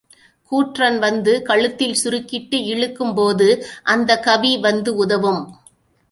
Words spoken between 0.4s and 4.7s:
கூற்றன் வந்து கழுத்தில் சுருக்கிட்டு இழுக்கும்போது அந்தக் கவி